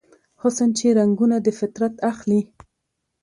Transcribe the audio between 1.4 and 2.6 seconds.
دفطرت اخلي